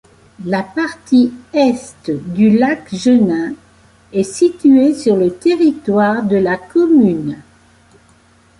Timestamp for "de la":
6.23-6.57